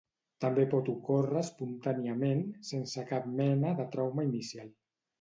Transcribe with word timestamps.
També 0.45 0.63
pot 0.71 0.89
ocórrer 0.93 1.43
espontàniament, 1.43 2.43
sense 2.73 3.07
cap 3.15 3.31
mena 3.39 3.79
de 3.83 3.89
trauma 3.97 4.31
inicial. 4.35 4.79